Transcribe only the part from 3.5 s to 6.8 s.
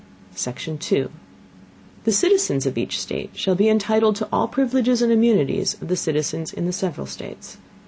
be entitled to all Privileges and Immunities of Citizens in the